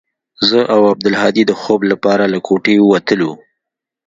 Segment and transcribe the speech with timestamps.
[0.49, 3.31] زه او عبدالهادي د خوب لپاره له كوټې وتلو.